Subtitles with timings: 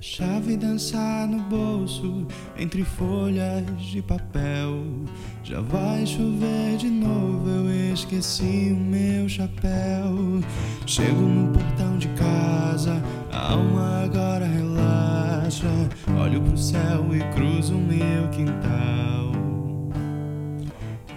[0.00, 4.84] Chave dançar no bolso, entre folhas de papel.
[5.42, 10.40] Já vai chover de novo, eu esqueci o meu chapéu.
[10.86, 13.02] Chego no portão de casa,
[13.32, 15.66] a alma agora relaxa.
[16.22, 19.32] Olho pro céu e cruzo o meu quintal.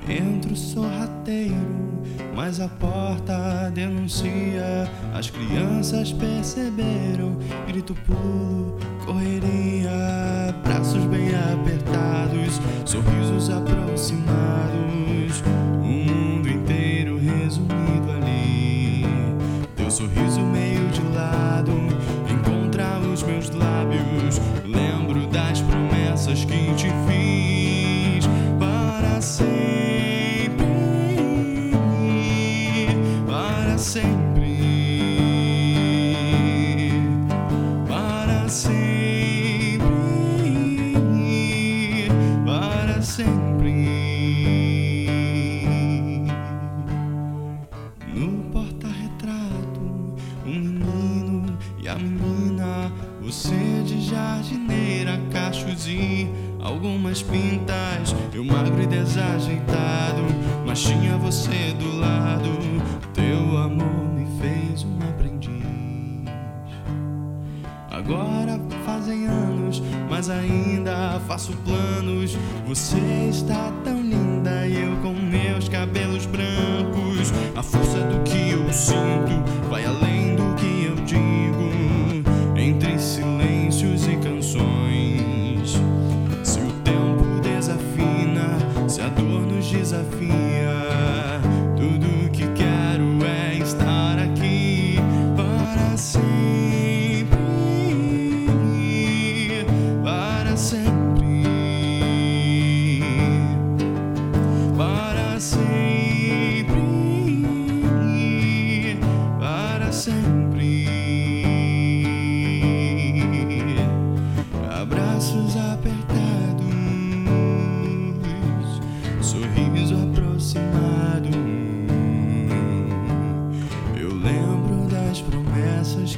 [0.10, 1.91] Entro sorrateiro,
[2.36, 4.90] mas a porta denuncia.
[5.14, 9.92] As crianças perceberam, grito pulo, correria.
[10.64, 15.42] Braços bem apertados, sorrisos aproximados.
[15.82, 19.06] O mundo inteiro resumido ali.
[19.76, 21.72] Teu sorriso meio de lado,
[22.30, 24.40] encontra os meus lábios.
[24.66, 27.21] Lembro das promessas que te fiz
[33.82, 34.60] sempre.
[37.88, 39.90] Para sempre.
[42.46, 43.72] Para sempre.
[48.14, 49.82] No porta-retrato,
[50.46, 52.92] um menino e a menina.
[53.22, 58.16] Você de jardineira, cachos e algumas pintas.
[58.34, 60.24] Eu magro e desajeitado,
[60.66, 63.01] mas tinha você do lado.
[70.22, 72.38] Mas ainda faço planos.
[72.68, 77.34] Você está tão linda e eu com meus cabelos brancos.
[77.56, 82.54] A força do que eu sinto vai além do que eu digo.
[82.56, 85.72] Entre silêncios e canções.
[86.44, 90.41] Se o tempo desafina, se a dor nos desafia,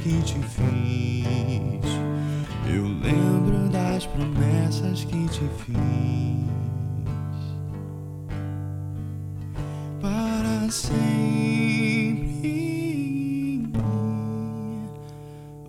[0.03, 1.80] que te fiz.
[2.68, 5.78] Eu lembro das promessas que te fiz.
[10.02, 11.24] Para sempre.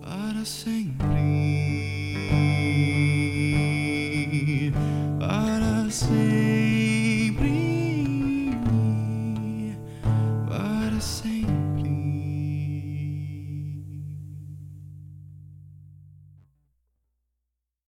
[0.01, 1.94] Para sempre.